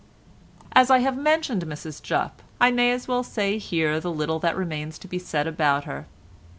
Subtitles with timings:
[0.71, 4.57] As I have mentioned Mrs Jupp, I may as well say here the little that
[4.57, 6.07] remains to be said about her.